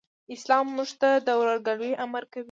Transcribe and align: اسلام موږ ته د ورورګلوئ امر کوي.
اسلام 0.35 0.65
موږ 0.75 0.89
ته 1.01 1.09
د 1.27 1.27
ورورګلوئ 1.39 1.91
امر 2.05 2.23
کوي. 2.31 2.39